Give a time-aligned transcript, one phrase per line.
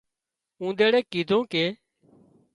[0.61, 1.65] اونۮيڙي ڪيڌو ڪي